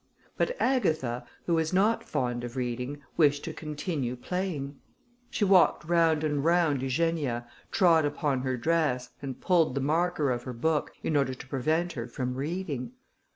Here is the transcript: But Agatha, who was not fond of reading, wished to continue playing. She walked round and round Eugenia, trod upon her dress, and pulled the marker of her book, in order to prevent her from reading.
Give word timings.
But 0.35 0.59
Agatha, 0.59 1.27
who 1.45 1.53
was 1.53 1.71
not 1.73 2.03
fond 2.09 2.43
of 2.43 2.55
reading, 2.55 3.03
wished 3.17 3.43
to 3.43 3.53
continue 3.53 4.15
playing. 4.15 4.79
She 5.29 5.45
walked 5.45 5.83
round 5.85 6.23
and 6.23 6.43
round 6.43 6.81
Eugenia, 6.81 7.47
trod 7.69 8.03
upon 8.03 8.41
her 8.41 8.57
dress, 8.57 9.11
and 9.21 9.39
pulled 9.39 9.75
the 9.75 9.79
marker 9.79 10.31
of 10.31 10.41
her 10.41 10.53
book, 10.53 10.91
in 11.03 11.15
order 11.15 11.35
to 11.35 11.47
prevent 11.47 11.93
her 11.93 12.07
from 12.07 12.33
reading. 12.33 12.93